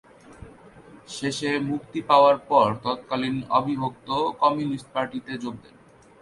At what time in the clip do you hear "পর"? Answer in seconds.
2.49-2.67